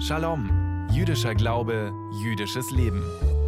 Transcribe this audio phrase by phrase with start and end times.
[0.00, 3.04] Shalom, jüdischer Glaube, jüdisches Leben.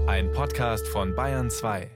[0.06, 1.90] Ein Podcast von Bayern 2.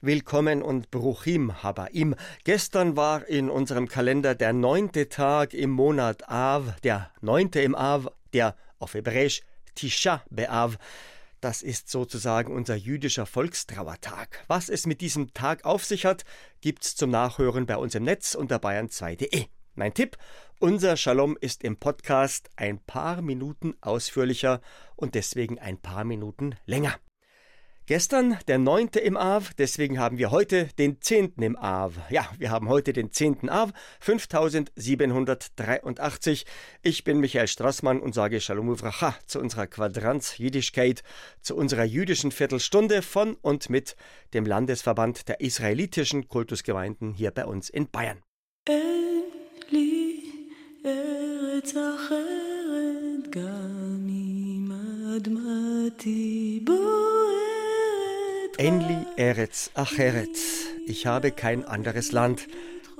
[0.00, 2.14] Willkommen und Bruchim Habaim.
[2.44, 8.10] Gestern war in unserem Kalender der neunte Tag im Monat Av, der neunte im Av,
[8.32, 9.42] der auf Hebräisch
[9.74, 10.78] Tisha Be'av.
[11.40, 14.44] Das ist sozusagen unser jüdischer Volkstrauertag.
[14.46, 16.24] Was es mit diesem Tag auf sich hat,
[16.60, 19.46] gibt's zum Nachhören bei uns im Netz unter bayern2.de.
[19.74, 20.18] Mein Tipp,
[20.60, 24.60] unser Shalom ist im Podcast ein paar Minuten ausführlicher
[24.94, 26.94] und deswegen ein paar Minuten länger.
[27.86, 31.94] Gestern der neunte im Av, deswegen haben wir heute den zehnten im Av.
[32.10, 36.44] Ja, wir haben heute den zehnten Av, 5783.
[36.82, 41.02] Ich bin Michael Strassmann und sage Shalom Uvracha zu unserer Quadranz Jüdischkeit,
[41.40, 43.96] zu unserer jüdischen Viertelstunde von und mit
[44.34, 48.22] dem Landesverband der israelitischen Kultusgemeinden hier bei uns in Bayern.
[51.59, 54.71] ארץ אחרת גם אם
[55.15, 57.05] אדמתי בוערת
[58.57, 60.37] Enli Eretz Acheret.
[60.87, 62.47] Ich habe kein anderes Land.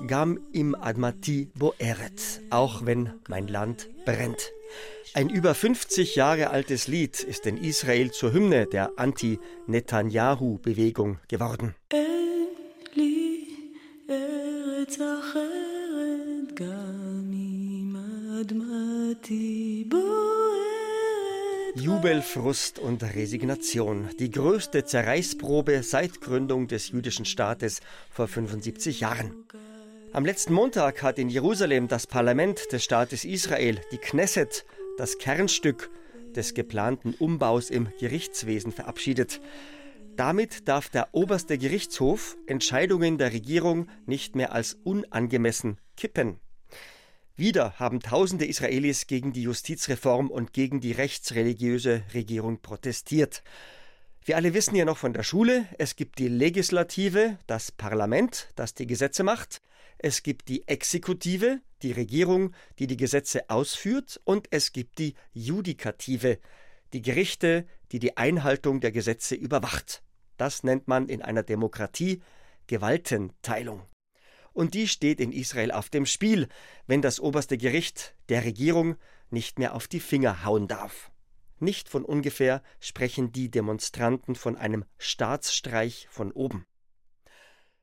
[0.06, 2.42] Gam im Admati Boeret.
[2.50, 4.52] Auch wenn mein Land brennt.
[5.14, 11.74] Ein über 50 Jahre altes Lied ist in Israel zur Hymne der Anti-Netanyahu-Bewegung geworden.
[11.90, 12.19] Enli
[21.75, 24.09] Jubel, Frust und Resignation.
[24.19, 27.81] Die größte Zerreißprobe seit Gründung des jüdischen Staates
[28.11, 29.45] vor 75 Jahren.
[30.13, 34.65] Am letzten Montag hat in Jerusalem das Parlament des Staates Israel, die Knesset,
[34.97, 35.91] das Kernstück
[36.35, 39.43] des geplanten Umbaus im Gerichtswesen verabschiedet.
[40.17, 46.41] Damit darf der oberste Gerichtshof Entscheidungen der Regierung nicht mehr als unangemessen kippen.
[47.41, 53.43] Wieder haben tausende Israelis gegen die Justizreform und gegen die rechtsreligiöse Regierung protestiert.
[54.23, 58.75] Wir alle wissen ja noch von der Schule, es gibt die Legislative, das Parlament, das
[58.75, 59.63] die Gesetze macht,
[59.97, 66.41] es gibt die Exekutive, die Regierung, die die Gesetze ausführt, und es gibt die Judikative,
[66.93, 70.03] die Gerichte, die die Einhaltung der Gesetze überwacht.
[70.37, 72.21] Das nennt man in einer Demokratie
[72.67, 73.81] Gewaltenteilung
[74.53, 76.49] und die steht in Israel auf dem Spiel,
[76.87, 78.97] wenn das oberste Gericht der Regierung
[79.31, 81.11] nicht mehr auf die Finger hauen darf.
[81.59, 86.67] Nicht von ungefähr sprechen die Demonstranten von einem Staatsstreich von oben.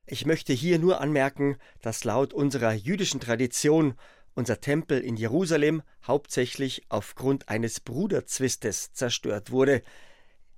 [0.05, 3.95] Ich möchte hier nur anmerken, dass laut unserer jüdischen Tradition
[4.33, 9.81] unser Tempel in Jerusalem hauptsächlich aufgrund eines Bruderzwistes zerstört wurde,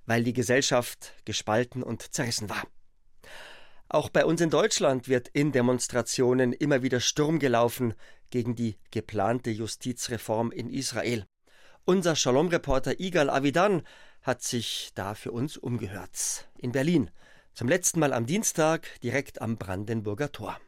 [0.06, 2.62] weil die Gesellschaft gespalten und zerrissen war.
[3.92, 7.94] Auch bei uns in Deutschland wird in Demonstrationen immer wieder Sturm gelaufen
[8.30, 11.26] gegen die geplante Justizreform in Israel.
[11.84, 13.82] Unser Shalom-Reporter Igal Avidan
[14.22, 16.48] hat sich da für uns umgehört.
[16.56, 17.10] In Berlin.
[17.52, 20.60] Zum letzten Mal am Dienstag direkt am Brandenburger Tor.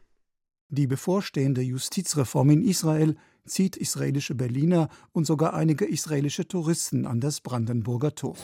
[0.67, 7.41] Die bevorstehende Justizreform in Israel zieht israelische Berliner und sogar einige israelische Touristen an das
[7.41, 8.35] Brandenburger Tor.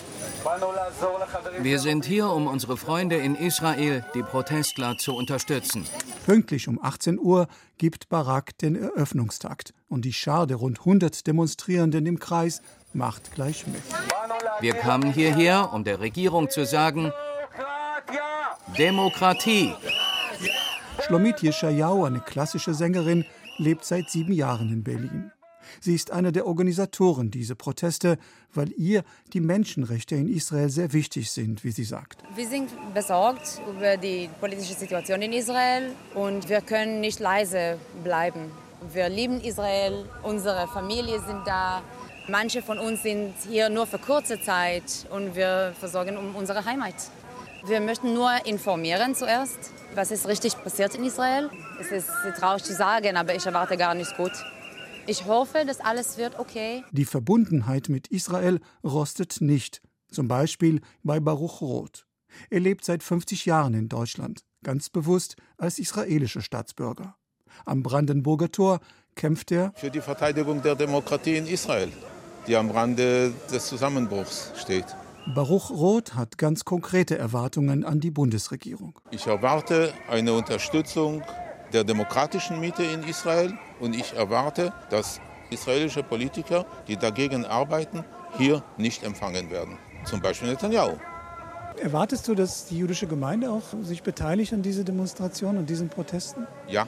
[1.61, 5.85] Wir sind hier, um unsere Freunde in Israel, die Protestler, zu unterstützen.
[6.25, 12.05] Pünktlich um 18 Uhr gibt Barak den Eröffnungstakt und die Schar der rund 100 Demonstrierenden
[12.05, 12.61] im Kreis
[12.93, 13.81] macht gleich mit.
[14.59, 17.11] Wir kamen hierher, um der Regierung zu sagen,
[18.77, 19.73] Demokratie.
[21.05, 23.25] Shlomit Yeshayahu, eine klassische Sängerin,
[23.59, 25.31] lebt seit sieben Jahren in Berlin.
[25.79, 28.17] Sie ist eine der Organisatoren dieser Proteste,
[28.53, 29.03] weil ihr
[29.33, 32.23] die Menschenrechte in Israel sehr wichtig sind, wie sie sagt.
[32.35, 38.51] Wir sind besorgt über die politische Situation in Israel und wir können nicht leise bleiben.
[38.93, 41.81] Wir lieben Israel, unsere Familie sind da.
[42.29, 46.95] Manche von uns sind hier nur für kurze Zeit und wir versorgen um unsere Heimat.
[47.65, 51.49] Wir möchten nur informieren zuerst, was ist richtig passiert in Israel.
[51.79, 54.31] Es ist traurig zu sagen, aber ich erwarte gar nichts gut.
[55.07, 56.83] Ich hoffe, dass alles wird okay.
[56.91, 59.81] Die Verbundenheit mit Israel rostet nicht.
[60.11, 62.05] Zum Beispiel bei Baruch Roth.
[62.49, 67.15] Er lebt seit 50 Jahren in Deutschland, ganz bewusst als israelischer Staatsbürger.
[67.65, 68.79] Am Brandenburger Tor
[69.15, 71.91] kämpft er für die Verteidigung der Demokratie in Israel,
[72.47, 74.85] die am Rande des Zusammenbruchs steht.
[75.35, 78.97] Baruch Roth hat ganz konkrete Erwartungen an die Bundesregierung.
[79.11, 81.21] Ich erwarte eine Unterstützung
[81.71, 85.21] der demokratischen Mitte in Israel und ich erwarte, dass
[85.51, 88.03] israelische Politiker, die dagegen arbeiten,
[88.37, 89.77] hier nicht empfangen werden.
[90.03, 90.97] Zum Beispiel Netanyahu.
[91.79, 96.47] Erwartest du, dass die jüdische Gemeinde auch sich beteiligt an diese Demonstrationen und diesen Protesten?
[96.67, 96.87] Ja,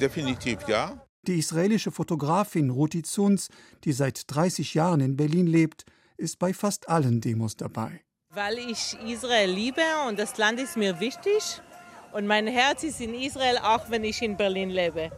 [0.00, 1.04] definitiv ja.
[1.26, 3.48] Die israelische Fotografin Ruti Zunz,
[3.82, 5.86] die seit 30 Jahren in Berlin lebt,
[6.20, 8.00] ist bei fast allen Demos dabei.
[8.32, 11.60] Weil ich Israel liebe und das Land ist mir wichtig
[12.12, 15.10] und mein Herz ist in Israel, auch wenn ich in Berlin lebe.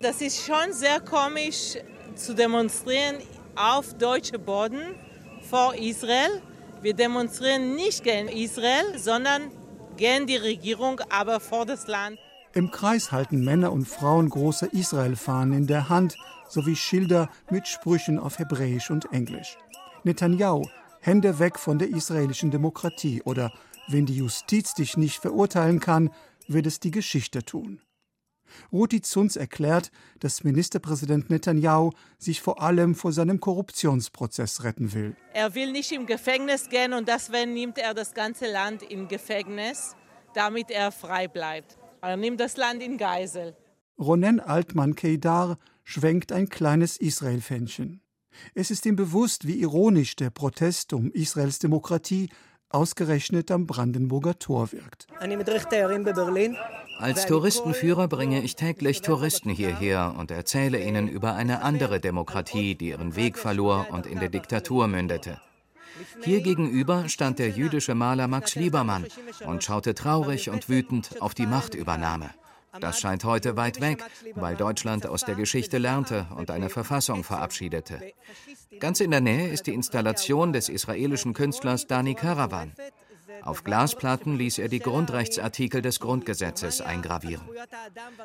[0.00, 1.76] Das ist schon sehr komisch
[2.14, 3.16] zu demonstrieren
[3.54, 4.96] auf deutschem Boden
[5.48, 6.42] vor Israel.
[6.82, 9.50] Wir demonstrieren nicht gegen Israel, sondern
[9.96, 12.18] gegen die Regierung, aber vor das Land.
[12.52, 16.16] Im Kreis halten Männer und Frauen große Israel-Fahnen in der Hand
[16.48, 19.58] sowie Schilder mit Sprüchen auf Hebräisch und Englisch.
[20.06, 20.62] Netanyahu,
[21.00, 23.52] Hände weg von der israelischen Demokratie oder
[23.88, 26.10] wenn die Justiz dich nicht verurteilen kann,
[26.46, 27.80] wird es die Geschichte tun.
[28.72, 35.16] Ruti Zunz erklärt, dass Ministerpräsident Netanyahu sich vor allem vor seinem Korruptionsprozess retten will.
[35.34, 39.96] Er will nicht im Gefängnis gehen und deswegen nimmt er das ganze Land im Gefängnis,
[40.34, 41.78] damit er frei bleibt.
[42.00, 43.56] Er nimmt das Land in Geisel.
[43.98, 48.02] Ronen Altmann-Keidar schwenkt ein kleines Israel-Fähnchen.
[48.54, 52.28] Es ist ihm bewusst, wie ironisch der Protest um Israels Demokratie
[52.68, 55.06] ausgerechnet am Brandenburger Tor wirkt.
[56.98, 62.88] Als Touristenführer bringe ich täglich Touristen hierher und erzähle ihnen über eine andere Demokratie, die
[62.88, 65.40] ihren Weg verlor und in der Diktatur mündete.
[66.22, 69.06] Hier gegenüber stand der jüdische Maler Max Liebermann
[69.46, 72.30] und schaute traurig und wütend auf die Machtübernahme.
[72.80, 78.12] Das scheint heute weit weg, weil Deutschland aus der Geschichte lernte und eine Verfassung verabschiedete.
[78.80, 82.72] Ganz in der Nähe ist die Installation des israelischen Künstlers Dani Karawan.
[83.46, 87.48] Auf Glasplatten ließ er die Grundrechtsartikel des Grundgesetzes eingravieren.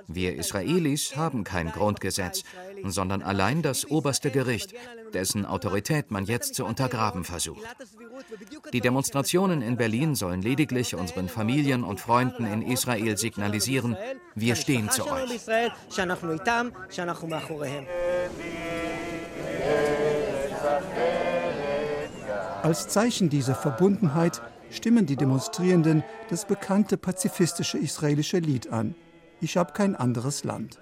[0.08, 2.44] Wir Israelis haben kein Grundgesetz,
[2.84, 4.74] sondern allein das oberste Gericht,
[5.14, 7.62] dessen Autorität man jetzt zu untergraben versucht.
[8.74, 13.96] Die Demonstrationen in Berlin sollen lediglich unseren Familien und Freunden in Israel signalisieren,
[14.34, 15.40] wir stehen zu euch.
[22.64, 24.42] Als Zeichen dieser Verbundenheit
[24.72, 28.96] stimmen die Demonstrierenden das bekannte pazifistische israelische Lied an.
[29.42, 30.80] Ich habe kein anderes Land.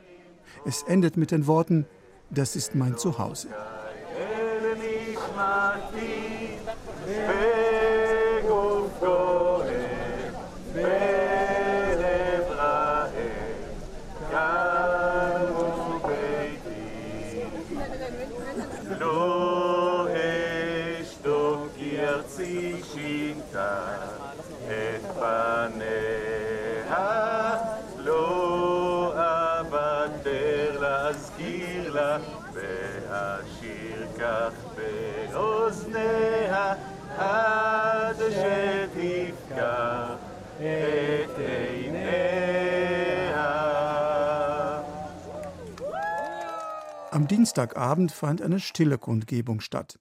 [0.65, 1.85] Es endet mit den Worten,
[2.29, 3.49] das ist mein Zuhause.
[47.11, 49.99] Am Dienstagabend fand eine stille Kundgebung statt.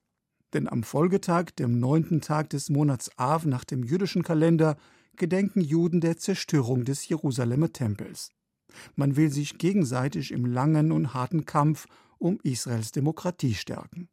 [0.52, 4.76] Denn am Folgetag, dem neunten Tag des Monats Av nach dem jüdischen Kalender,
[5.16, 8.31] gedenken Juden der Zerstörung des Jerusalemer Tempels.
[8.94, 11.87] Man will sich gegenseitig im langen und harten Kampf
[12.19, 14.11] um Israels Demokratie stärken.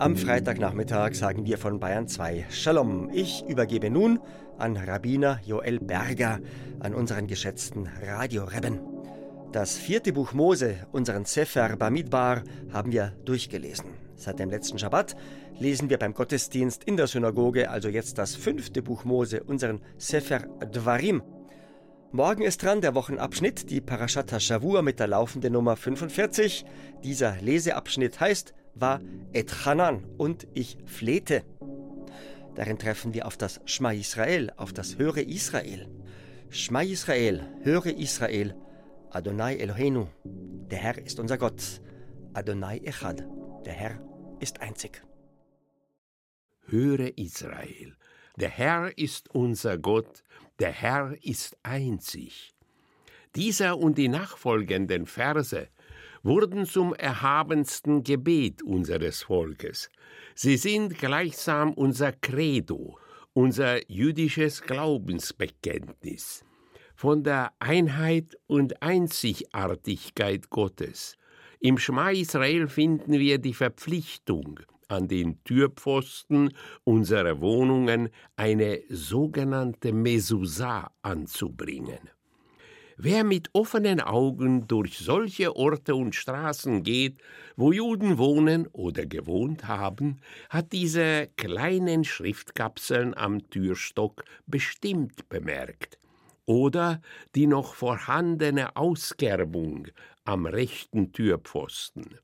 [0.00, 3.10] Am Freitagnachmittag sagen wir von Bayern 2 Shalom.
[3.12, 4.20] Ich übergebe nun
[4.56, 6.38] an Rabbiner Joel Berger,
[6.78, 8.78] an unseren geschätzten Radiorebben.
[9.50, 13.86] Das vierte Buch Mose, unseren Sefer Bamidbar, haben wir durchgelesen.
[14.14, 15.16] Seit dem letzten Schabbat
[15.58, 20.46] lesen wir beim Gottesdienst in der Synagoge also jetzt das fünfte Buch Mose, unseren Sefer
[20.60, 21.24] Dvarim.
[22.12, 26.64] Morgen ist dran der Wochenabschnitt, die Parashat Shavua mit der laufenden Nummer 45.
[27.02, 29.00] Dieser Leseabschnitt heißt war
[29.32, 31.44] Et Hanan und ich flehte.
[32.54, 35.88] Darin treffen wir auf das Schma Israel, auf das Höre Israel.
[36.50, 38.54] Schma Israel, höre Israel,
[39.10, 41.80] Adonai Eloheinu, der Herr ist unser Gott.
[42.34, 43.24] Adonai Echad,
[43.64, 44.00] der Herr
[44.40, 45.02] ist einzig.
[46.66, 47.96] Höre Israel,
[48.36, 50.22] der Herr ist unser Gott,
[50.58, 52.54] der Herr ist einzig.
[53.34, 55.68] Dieser und die nachfolgenden Verse
[56.22, 59.90] wurden zum erhabensten Gebet unseres Volkes.
[60.34, 62.98] Sie sind gleichsam unser Credo,
[63.32, 66.44] unser jüdisches Glaubensbekenntnis.
[66.94, 71.16] Von der Einheit und Einzigartigkeit Gottes.
[71.60, 76.52] Im Schma Israel finden wir die Verpflichtung, an den Türpfosten
[76.84, 82.10] unserer Wohnungen eine sogenannte Mezuzah anzubringen.
[83.00, 87.18] Wer mit offenen Augen durch solche Orte und Straßen geht,
[87.54, 95.96] wo Juden wohnen oder gewohnt haben, hat diese kleinen Schriftkapseln am Türstock bestimmt bemerkt.
[96.44, 97.00] Oder
[97.36, 99.86] die noch vorhandene Auskerbung
[100.24, 102.18] am rechten Türpfosten.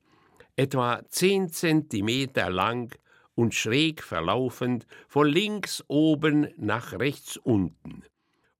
[0.57, 2.93] Etwa zehn Zentimeter lang
[3.33, 8.03] und schräg verlaufend von links oben nach rechts unten.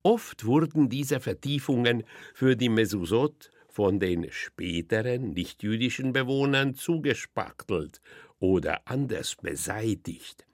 [0.06, 2.04] Oft wurden diese Vertiefungen
[2.36, 8.02] für die Mesusot von den späteren nichtjüdischen Bewohnern zugespachtelt
[8.38, 10.46] oder anders beseitigt.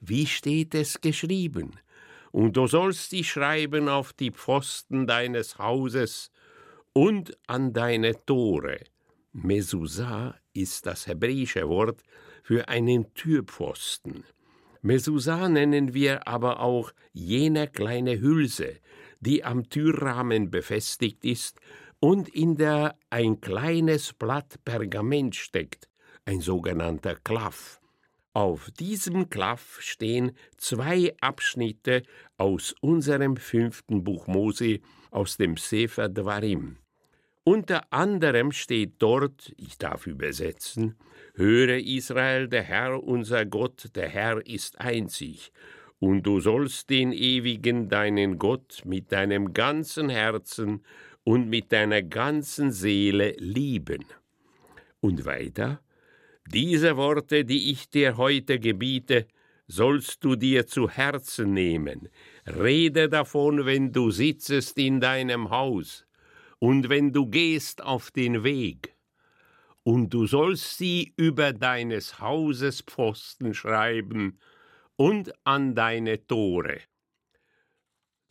[0.00, 1.72] Wie steht es geschrieben?
[2.30, 6.30] Und du sollst sie schreiben auf die Pfosten deines Hauses
[6.92, 8.78] und an deine Tore.
[9.32, 12.04] Mesusa ist das hebräische Wort
[12.44, 14.22] für einen Türpfosten.
[14.82, 18.80] Mesusa nennen wir aber auch jene kleine Hülse,
[19.20, 21.60] die am Türrahmen befestigt ist
[22.00, 25.88] und in der ein kleines Blatt Pergament steckt,
[26.24, 27.80] ein sogenannter Klaff.
[28.32, 32.02] Auf diesem Klaff stehen zwei Abschnitte
[32.36, 34.80] aus unserem fünften Buch Mose
[35.12, 36.81] aus dem Sefer Dvarim.
[37.44, 40.96] Unter anderem steht dort, ich darf übersetzen,
[41.34, 45.50] Höre Israel, der Herr unser Gott, der Herr ist einzig,
[45.98, 50.84] und du sollst den ewigen deinen Gott mit deinem ganzen Herzen
[51.24, 54.04] und mit deiner ganzen Seele lieben.
[55.00, 55.80] Und weiter,
[56.46, 59.26] diese Worte, die ich dir heute gebiete,
[59.66, 62.08] sollst du dir zu Herzen nehmen,
[62.46, 66.04] rede davon, wenn du sitzest in deinem Haus,
[66.62, 68.94] und wenn du gehst auf den Weg,
[69.82, 74.38] und du sollst sie über deines Hauses Pfosten schreiben
[74.94, 76.78] und an deine Tore.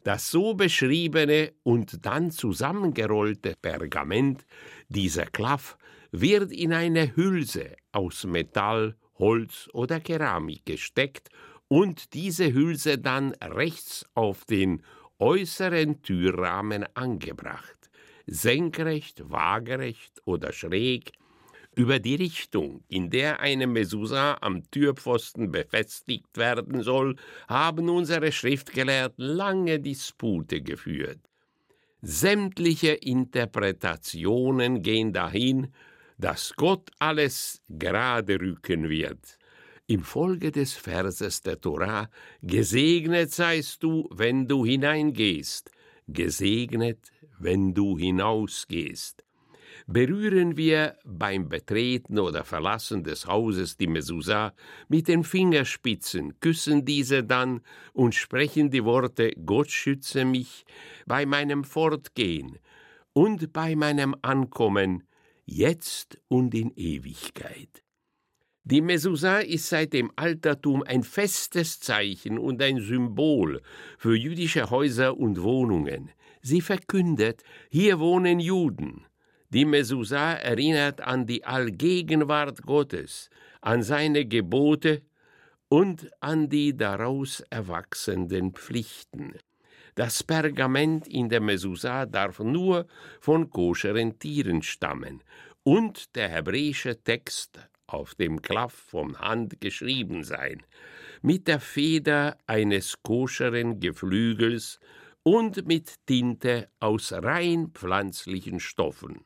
[0.06, 4.46] Das so beschriebene und dann zusammengerollte Pergament,
[4.88, 5.78] dieser Klaff,
[6.12, 11.28] wird in eine Hülse aus Metall, Holz oder Keramik gesteckt
[11.68, 14.84] und diese Hülse dann rechts auf den
[15.20, 17.81] äußeren Türrahmen angebracht.
[18.28, 21.12] Senkrecht, waagerecht oder schräg,
[21.76, 27.16] über die Richtung, in der eine Mesusa am Türpfosten befestigt werden soll,
[27.48, 31.20] haben unsere Schriftgelehrten lange Dispute geführt.
[32.02, 35.72] Sämtliche Interpretationen gehen dahin,
[36.18, 39.38] dass Gott alles gerade rücken wird.
[39.88, 42.10] Im Folge des Verses der Torah,
[42.42, 45.72] gesegnet seist du, wenn du hineingehst,
[46.08, 47.12] gesegnet,
[47.42, 49.24] wenn du hinausgehst
[49.88, 54.54] berühren wir beim Betreten oder Verlassen des Hauses die Mesusa
[54.88, 57.62] mit den Fingerspitzen, küssen diese dann
[57.94, 60.66] und sprechen die Worte Gott schütze mich
[61.06, 62.60] bei meinem Fortgehen
[63.14, 65.04] und bei meinem Ankommen,
[65.46, 67.84] jetzt und in Ewigkeit.
[68.64, 73.62] Die Mesusa ist seit dem Altertum ein festes Zeichen und ein Symbol
[73.98, 76.12] für jüdische Häuser und Wohnungen.
[76.44, 79.06] Sie verkündet, hier wohnen Juden.
[79.50, 85.02] Die Mesusa erinnert an die Allgegenwart Gottes, an seine Gebote
[85.68, 89.34] und an die daraus erwachsenden Pflichten.
[89.96, 92.86] Das Pergament in der Mesusa darf nur
[93.20, 95.24] von koscheren Tieren stammen
[95.64, 97.60] und der hebräische Text
[97.94, 100.64] auf dem Klaff von Hand geschrieben sein,
[101.22, 104.80] mit der Feder eines koscheren Geflügels
[105.24, 109.24] und mit Tinte aus rein pflanzlichen Stoffen.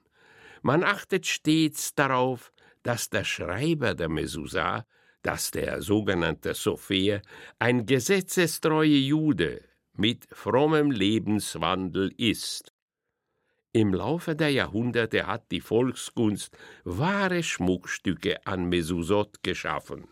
[0.61, 2.51] Man achtet stets darauf,
[2.83, 4.85] dass der Schreiber der Mesusa,
[5.21, 7.21] dass der sogenannte Sophia,
[7.59, 12.74] ein gesetzestreuer Jude mit frommem Lebenswandel ist.
[13.75, 20.07] Im Laufe der Jahrhunderte hat die Volkskunst wahre Schmuckstücke an Mesusot geschaffen,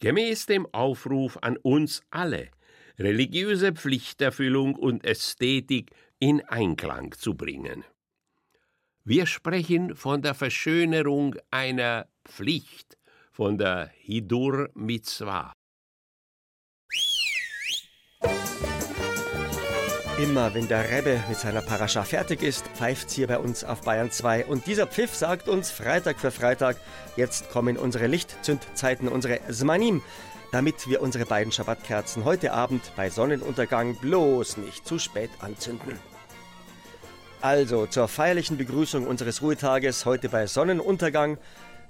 [0.00, 2.50] gemäß dem Aufruf an uns alle,
[2.98, 7.84] religiöse Pflichterfüllung und Ästhetik in Einklang zu bringen.
[9.02, 12.98] Wir sprechen von der Verschönerung einer Pflicht,
[13.32, 15.54] von der Hidur Mitzvah.
[20.22, 24.10] Immer wenn der Rebbe mit seiner Parascha fertig ist, pfeift's hier bei uns auf Bayern
[24.10, 24.44] 2.
[24.44, 26.76] Und dieser Pfiff sagt uns Freitag für Freitag,
[27.16, 30.02] jetzt kommen unsere Lichtzündzeiten, unsere Zmanim,
[30.52, 35.98] damit wir unsere beiden Schabbatkerzen heute Abend bei Sonnenuntergang bloß nicht zu spät anzünden.
[37.40, 41.38] Also zur feierlichen Begrüßung unseres Ruhetages heute bei Sonnenuntergang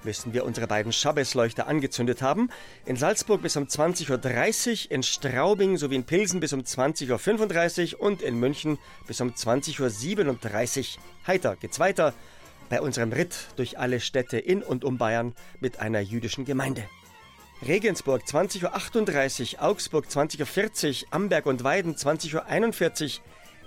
[0.05, 2.51] müssen wir unsere beiden Schabbesleuchter angezündet haben.
[2.87, 8.01] In Salzburg bis um 20.30 Uhr, in Straubing sowie in Pilsen bis um 20.35 Uhr
[8.03, 11.03] und in München bis um 20.37 Uhr.
[11.27, 12.15] Heiter geht's weiter
[12.69, 16.85] bei unserem Ritt durch alle Städte in und um Bayern mit einer jüdischen Gemeinde.
[17.67, 23.25] Regensburg 20.38 Uhr, Augsburg 20.40 Uhr, Amberg und Weiden 20.41 Uhr,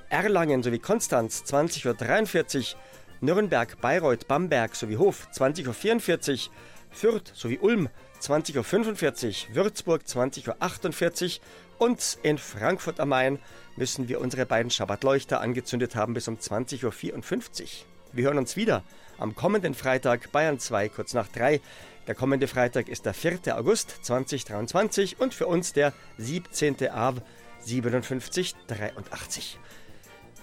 [0.10, 2.80] Erlangen sowie Konstanz 20.43 Uhr,
[3.24, 6.54] Nürnberg, Bayreuth, Bamberg sowie Hof 20.44 Uhr,
[6.92, 7.88] Fürth sowie Ulm
[8.22, 11.44] 20.45 Uhr, Würzburg 20.48 Uhr
[11.88, 13.40] und in Frankfurt am Main
[13.78, 17.70] müssen wir unsere beiden Schabbatleuchter angezündet haben bis um 20.54 Uhr.
[18.12, 18.84] Wir hören uns wieder
[19.18, 21.62] am kommenden Freitag Bayern 2 kurz nach 3.
[22.08, 23.58] Der kommende Freitag ist der 4.
[23.58, 26.90] August 2023 und für uns der 17.
[26.90, 27.22] Av
[27.66, 29.58] 5783.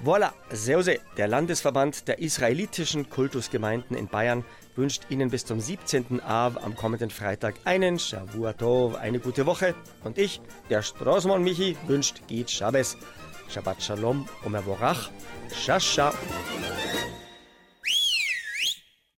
[0.03, 6.23] Voilà, Seuse, der Landesverband der israelitischen Kultusgemeinden in Bayern, wünscht Ihnen bis zum 17.
[6.23, 9.75] Av am kommenden Freitag einen Shavuatov, eine gute Woche.
[10.03, 10.41] Und ich,
[10.71, 12.97] der Straßmann Michi, wünscht Git Shabbos,
[13.51, 15.11] Shabbat Shalom, Omer Vorach,
[15.55, 16.15] Shasha.